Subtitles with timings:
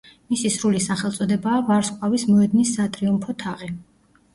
[0.33, 3.75] მისი სრული სახელწოდებაა „ვარსკვლავის მოედნის სატრიუმფო თაღი“.